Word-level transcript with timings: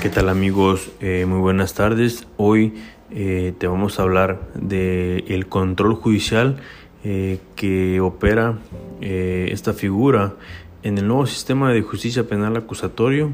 ¿Qué 0.00 0.08
tal 0.08 0.30
amigos? 0.30 0.90
Eh, 1.02 1.26
muy 1.28 1.40
buenas 1.40 1.74
tardes. 1.74 2.26
Hoy 2.38 2.72
eh, 3.10 3.52
te 3.58 3.66
vamos 3.66 3.98
a 3.98 4.02
hablar 4.04 4.40
de 4.54 5.24
el 5.28 5.46
control 5.46 5.94
judicial 5.94 6.56
eh, 7.04 7.38
que 7.54 8.00
opera 8.00 8.58
esta 9.02 9.74
figura 9.74 10.36
en 10.82 10.96
el 10.96 11.06
nuevo 11.06 11.26
sistema 11.26 11.70
de 11.70 11.82
justicia 11.82 12.26
penal 12.26 12.56
acusatorio 12.56 13.32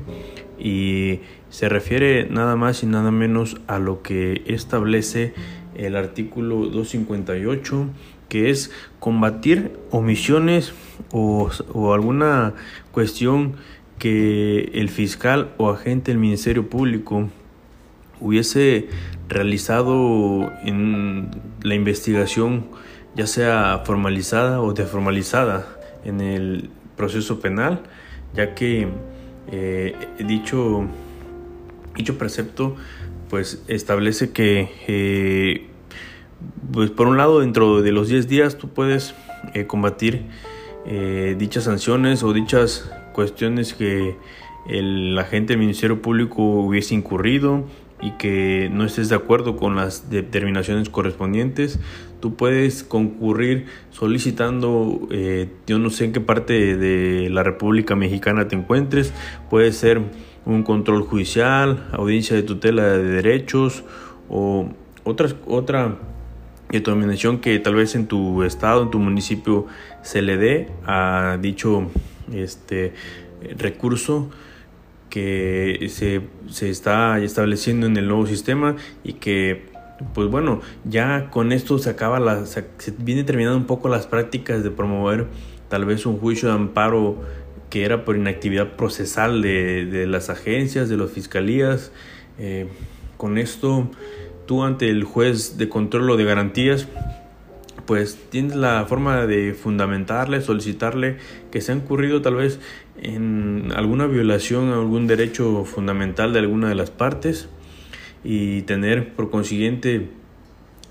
y 0.58 1.20
se 1.50 1.68
refiere 1.68 2.26
nada 2.28 2.56
más 2.56 2.82
y 2.82 2.86
nada 2.86 3.12
menos 3.12 3.58
a 3.68 3.78
lo 3.78 4.02
que 4.02 4.42
establece 4.46 5.34
el 5.76 5.94
artículo 5.94 6.66
258 6.66 7.86
que 8.28 8.50
es 8.50 8.72
combatir 8.98 9.78
omisiones 9.92 10.72
o 11.12 11.48
alguna 11.94 12.54
cuestión 12.90 13.54
que 13.98 14.70
el 14.74 14.88
fiscal 14.88 15.52
o 15.56 15.70
agente 15.70 16.10
del 16.10 16.18
Ministerio 16.18 16.68
Público 16.68 17.28
hubiese 18.20 18.88
realizado 19.28 20.52
en 20.62 21.30
la 21.62 21.74
investigación, 21.74 22.66
ya 23.14 23.26
sea 23.26 23.82
formalizada 23.84 24.60
o 24.60 24.72
deformalizada 24.72 25.66
en 26.04 26.20
el 26.20 26.70
proceso 26.96 27.40
penal, 27.40 27.82
ya 28.34 28.54
que 28.54 28.88
eh, 29.50 29.94
dicho, 30.18 30.86
dicho 31.96 32.18
precepto 32.18 32.76
pues 33.28 33.62
establece 33.66 34.30
que 34.30 34.70
eh, 34.86 35.66
pues 36.72 36.90
por 36.90 37.08
un 37.08 37.16
lado 37.16 37.40
dentro 37.40 37.82
de 37.82 37.92
los 37.92 38.08
10 38.08 38.28
días 38.28 38.56
tú 38.56 38.68
puedes 38.68 39.14
eh, 39.54 39.66
combatir 39.66 40.26
dichas 41.36 41.64
sanciones 41.64 42.22
o 42.22 42.32
dichas 42.32 42.88
cuestiones 43.16 43.72
que 43.72 44.14
el 44.68 45.18
agente 45.18 45.54
del 45.54 45.60
Ministerio 45.60 46.02
Público 46.02 46.42
hubiese 46.42 46.94
incurrido 46.94 47.64
y 48.02 48.10
que 48.12 48.68
no 48.70 48.84
estés 48.84 49.08
de 49.08 49.14
acuerdo 49.14 49.56
con 49.56 49.74
las 49.74 50.10
determinaciones 50.10 50.90
correspondientes, 50.90 51.80
tú 52.20 52.34
puedes 52.34 52.84
concurrir 52.84 53.68
solicitando, 53.90 55.08
eh, 55.10 55.48
yo 55.66 55.78
no 55.78 55.88
sé 55.88 56.04
en 56.04 56.12
qué 56.12 56.20
parte 56.20 56.76
de 56.76 57.30
la 57.30 57.42
República 57.42 57.96
Mexicana 57.96 58.48
te 58.48 58.54
encuentres, 58.54 59.14
puede 59.48 59.72
ser 59.72 60.02
un 60.44 60.62
control 60.62 61.00
judicial, 61.00 61.88
audiencia 61.92 62.36
de 62.36 62.42
tutela 62.42 62.84
de 62.84 63.02
derechos 63.02 63.82
o 64.28 64.68
otras, 65.04 65.36
otra 65.46 65.96
determinación 66.68 67.38
que 67.38 67.58
tal 67.60 67.76
vez 67.76 67.94
en 67.94 68.08
tu 68.08 68.42
estado, 68.42 68.82
en 68.82 68.90
tu 68.90 68.98
municipio 68.98 69.66
se 70.02 70.20
le 70.20 70.36
dé 70.36 70.68
a 70.84 71.38
dicho 71.40 71.88
este 72.32 72.92
recurso 73.56 74.30
que 75.10 75.86
se, 75.90 76.22
se 76.50 76.68
está 76.68 77.18
estableciendo 77.20 77.86
en 77.86 77.96
el 77.96 78.08
nuevo 78.08 78.26
sistema 78.26 78.76
y 79.04 79.14
que 79.14 79.76
pues 80.14 80.28
bueno, 80.28 80.60
ya 80.84 81.30
con 81.30 81.52
esto 81.52 81.78
se 81.78 81.90
acaba 81.90 82.20
la, 82.20 82.44
se, 82.46 82.66
viene 82.98 83.24
terminando 83.24 83.56
un 83.56 83.66
poco 83.66 83.88
las 83.88 84.06
prácticas 84.06 84.62
de 84.62 84.70
promover 84.70 85.26
tal 85.68 85.84
vez 85.84 86.06
un 86.06 86.18
juicio 86.18 86.48
de 86.48 86.54
amparo 86.54 87.16
que 87.70 87.84
era 87.84 88.04
por 88.04 88.16
inactividad 88.16 88.76
procesal 88.76 89.42
de, 89.42 89.86
de 89.86 90.06
las 90.06 90.30
agencias, 90.30 90.88
de 90.88 90.96
las 90.96 91.10
fiscalías. 91.10 91.92
Eh, 92.38 92.68
con 93.16 93.38
esto, 93.38 93.90
tú 94.46 94.62
ante 94.62 94.88
el 94.90 95.04
juez 95.04 95.56
de 95.56 95.68
control 95.68 96.10
o 96.10 96.16
de 96.16 96.24
garantías 96.24 96.86
pues 97.86 98.18
tienes 98.30 98.56
la 98.56 98.84
forma 98.86 99.26
de 99.26 99.54
fundamentarle, 99.54 100.40
solicitarle 100.40 101.18
que 101.50 101.60
se 101.60 101.72
ha 101.72 101.76
incurrido 101.76 102.20
tal 102.20 102.34
vez 102.34 102.60
en 103.00 103.72
alguna 103.74 104.06
violación 104.06 104.70
a 104.70 104.74
algún 104.74 105.06
derecho 105.06 105.64
fundamental 105.64 106.32
de 106.32 106.40
alguna 106.40 106.68
de 106.68 106.74
las 106.74 106.90
partes 106.90 107.48
y 108.24 108.62
tener 108.62 109.14
por 109.14 109.30
consiguiente 109.30 110.08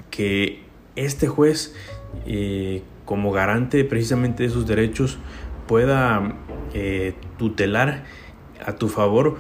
que 0.10 0.62
este 0.96 1.28
juez 1.28 1.76
eh, 2.26 2.82
como 3.04 3.32
garante 3.32 3.84
precisamente 3.84 4.44
de 4.44 4.50
esos 4.50 4.66
derechos 4.66 5.18
pueda 5.68 6.36
eh, 6.74 7.14
tutelar 7.38 8.06
a 8.66 8.76
tu 8.76 8.88
favor 8.88 9.38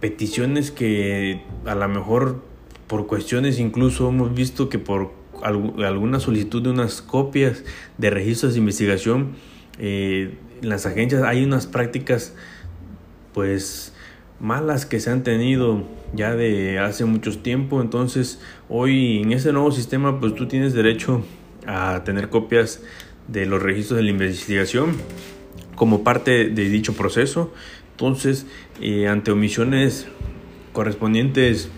peticiones 0.00 0.70
que 0.70 1.42
a 1.64 1.74
lo 1.74 1.88
mejor 1.88 2.42
por 2.86 3.08
cuestiones 3.08 3.58
incluso 3.58 4.08
hemos 4.08 4.32
visto 4.34 4.68
que 4.68 4.78
por 4.78 5.25
alguna 5.42 6.20
solicitud 6.20 6.62
de 6.62 6.70
unas 6.70 7.02
copias 7.02 7.64
de 7.98 8.10
registros 8.10 8.54
de 8.54 8.60
investigación, 8.60 9.32
eh, 9.78 10.38
en 10.62 10.68
las 10.68 10.86
agencias 10.86 11.22
hay 11.22 11.44
unas 11.44 11.66
prácticas 11.66 12.34
pues 13.34 13.92
malas 14.40 14.86
que 14.86 15.00
se 15.00 15.10
han 15.10 15.22
tenido 15.22 15.84
ya 16.14 16.34
de 16.34 16.78
hace 16.78 17.04
mucho 17.04 17.36
tiempo. 17.38 17.80
Entonces 17.80 18.40
hoy 18.68 19.22
en 19.22 19.32
ese 19.32 19.52
nuevo 19.52 19.70
sistema 19.72 20.20
pues 20.20 20.34
tú 20.34 20.46
tienes 20.46 20.72
derecho 20.72 21.24
a 21.66 22.02
tener 22.04 22.28
copias 22.28 22.82
de 23.28 23.46
los 23.46 23.62
registros 23.62 23.98
de 23.98 24.04
la 24.04 24.10
investigación 24.10 24.96
como 25.74 26.02
parte 26.02 26.48
de 26.48 26.68
dicho 26.68 26.94
proceso. 26.94 27.52
Entonces, 27.92 28.46
eh, 28.80 29.08
ante 29.08 29.30
omisiones 29.30 30.06
correspondientes 30.72 31.70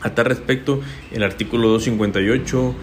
a 0.00 0.14
tal 0.14 0.26
respecto, 0.26 0.80
el 1.10 1.22
artículo 1.22 1.68
258 1.68 2.74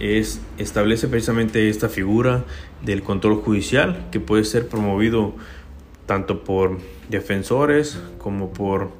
es, 0.00 0.40
establece 0.58 1.08
precisamente 1.08 1.68
esta 1.68 1.88
figura 1.88 2.44
del 2.82 3.02
control 3.02 3.36
judicial 3.36 4.06
que 4.10 4.20
puede 4.20 4.44
ser 4.44 4.68
promovido 4.68 5.34
tanto 6.06 6.44
por 6.44 6.78
defensores 7.08 8.00
como 8.18 8.52
por 8.52 8.90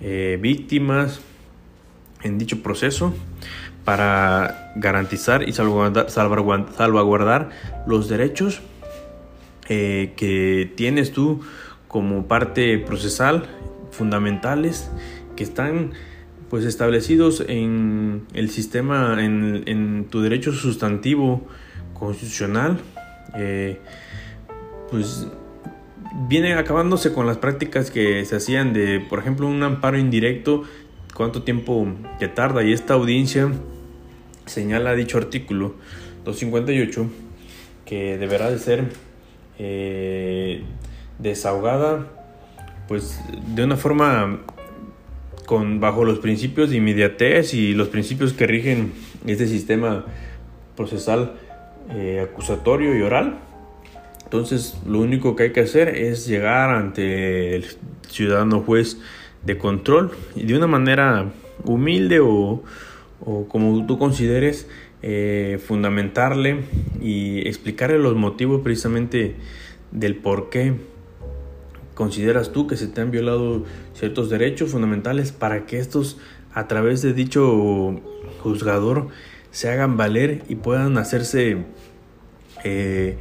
eh, 0.00 0.38
víctimas 0.40 1.20
en 2.22 2.38
dicho 2.38 2.62
proceso 2.62 3.14
para 3.84 4.72
garantizar 4.76 5.48
y 5.48 5.52
salvaguardar, 5.52 6.08
salvaguardar 6.10 7.50
los 7.86 8.08
derechos 8.08 8.62
eh, 9.68 10.12
que 10.16 10.72
tienes 10.76 11.12
tú 11.12 11.40
como 11.88 12.26
parte 12.26 12.78
procesal 12.78 13.46
fundamentales 13.90 14.90
que 15.36 15.42
están 15.42 15.92
pues 16.52 16.66
establecidos 16.66 17.42
en 17.48 18.26
el 18.34 18.50
sistema, 18.50 19.16
en, 19.24 20.06
tu 20.10 20.20
derecho 20.20 20.52
sustantivo 20.52 21.48
constitucional, 21.94 22.78
eh, 23.34 23.78
pues 24.90 25.28
viene 26.28 26.52
acabándose 26.52 27.14
con 27.14 27.26
las 27.26 27.38
prácticas 27.38 27.90
que 27.90 28.22
se 28.26 28.36
hacían 28.36 28.74
de, 28.74 29.00
por 29.00 29.20
ejemplo, 29.20 29.46
un 29.46 29.62
amparo 29.62 29.96
indirecto, 29.96 30.64
cuánto 31.14 31.42
tiempo 31.42 31.86
que 32.18 32.28
tarda. 32.28 32.62
Y 32.62 32.74
esta 32.74 32.92
audiencia 32.92 33.50
señala 34.44 34.94
dicho 34.94 35.16
artículo 35.16 35.76
258 36.26 37.06
que 37.86 38.18
deberá 38.18 38.50
de 38.50 38.58
ser 38.58 38.90
eh, 39.58 40.64
desahogada 41.18 42.08
pues 42.88 43.18
de 43.54 43.64
una 43.64 43.78
forma 43.78 44.40
con, 45.52 45.80
bajo 45.80 46.06
los 46.06 46.18
principios 46.18 46.70
de 46.70 46.78
inmediatez 46.78 47.52
y 47.52 47.74
los 47.74 47.88
principios 47.88 48.32
que 48.32 48.46
rigen 48.46 48.94
este 49.26 49.46
sistema 49.46 50.06
procesal 50.74 51.34
eh, 51.90 52.26
acusatorio 52.26 52.96
y 52.96 53.02
oral. 53.02 53.38
Entonces 54.24 54.78
lo 54.86 55.00
único 55.00 55.36
que 55.36 55.42
hay 55.42 55.52
que 55.52 55.60
hacer 55.60 55.90
es 55.90 56.26
llegar 56.26 56.70
ante 56.70 57.54
el 57.54 57.66
ciudadano 58.08 58.60
juez 58.60 58.96
de 59.44 59.58
control 59.58 60.12
y 60.34 60.44
de 60.44 60.56
una 60.56 60.68
manera 60.68 61.30
humilde 61.64 62.20
o, 62.20 62.62
como 63.48 63.84
tú 63.86 63.98
consideres 63.98 64.70
eh, 65.02 65.60
fundamentarle 65.66 66.60
y 67.02 67.46
explicarle 67.46 67.98
los 67.98 68.16
motivos 68.16 68.62
precisamente 68.62 69.34
del 69.90 70.14
por 70.14 70.48
qué 70.48 70.72
¿Consideras 71.94 72.52
tú 72.52 72.66
que 72.66 72.76
se 72.76 72.86
te 72.86 73.00
han 73.00 73.10
violado 73.10 73.64
ciertos 73.94 74.30
derechos 74.30 74.70
fundamentales 74.70 75.32
para 75.32 75.66
que 75.66 75.78
estos 75.78 76.18
a 76.54 76.68
través 76.68 77.02
de 77.02 77.12
dicho 77.12 78.00
juzgador 78.42 79.08
se 79.50 79.70
hagan 79.70 79.96
valer 79.96 80.42
y 80.48 80.56
puedan 80.56 80.96
hacerse, 80.98 81.64
eh, 82.64 83.18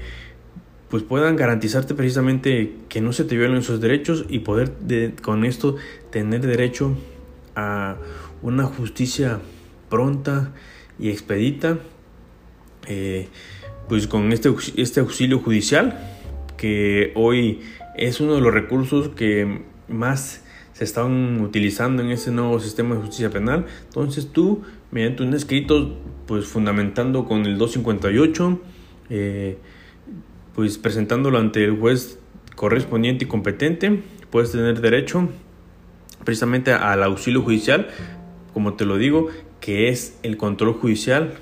pues 0.90 1.04
puedan 1.04 1.36
garantizarte 1.36 1.94
precisamente 1.94 2.76
que 2.90 3.02
no 3.02 3.14
se 3.14 3.26
te 3.26 3.38
violen 3.38 3.58
esos 3.58 3.82
derechos 3.82 4.26
y 4.30 4.40
poder 4.40 4.72
con 5.22 5.46
esto 5.46 5.76
tener 6.10 6.42
derecho 6.42 6.98
a 7.56 7.98
una 8.42 8.66
justicia 8.66 9.40
pronta 9.90 10.54
y 10.98 11.10
expedita, 11.10 11.80
eh, 12.88 13.28
pues 13.90 14.08
con 14.08 14.32
este, 14.32 14.54
este 14.78 15.02
auxilio 15.02 15.40
judicial 15.40 16.00
que 16.58 17.12
hoy 17.16 17.60
es 17.96 18.20
uno 18.20 18.36
de 18.36 18.42
los 18.42 18.54
recursos 18.54 19.10
que 19.10 19.62
más 19.88 20.44
se 20.74 20.84
están 20.84 21.42
utilizando 21.42 22.02
en 22.02 22.12
ese 22.12 22.32
nuevo 22.32 22.60
sistema 22.60 22.96
de 22.96 23.02
justicia 23.02 23.30
penal. 23.30 23.66
Entonces 23.84 24.32
tú, 24.32 24.62
mediante 24.92 25.24
un 25.24 25.34
escrito, 25.34 25.98
pues 26.28 26.46
fundamentando 26.46 27.26
con 27.26 27.46
el 27.46 27.58
258, 27.58 28.62
eh, 29.10 29.58
pues 30.56 30.78
presentándolo 30.78 31.38
ante 31.38 31.64
el 31.64 31.78
juez 31.78 32.20
correspondiente 32.56 33.26
y 33.26 33.28
competente, 33.28 34.02
puedes 34.30 34.52
tener 34.52 34.82
derecho 34.82 35.30
precisamente 36.24 36.74
al 36.74 37.04
auxilio 37.04 37.42
judicial, 37.42 37.88
como 38.54 38.74
te 38.74 38.86
lo 38.86 38.98
digo, 38.98 39.28
que 39.60 39.90
es 39.90 40.18
el 40.24 40.38
control 40.38 40.74
judicial 40.74 41.34